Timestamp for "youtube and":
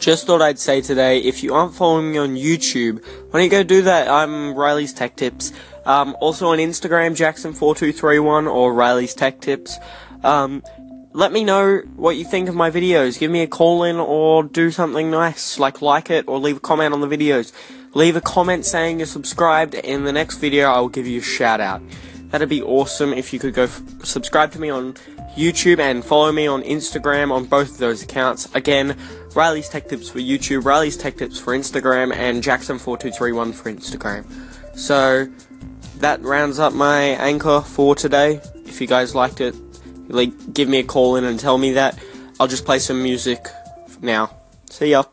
25.36-26.04